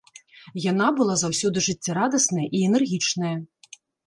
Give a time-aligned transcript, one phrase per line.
[0.71, 3.35] Яна была заўсёды жыццярадасная і энергічная.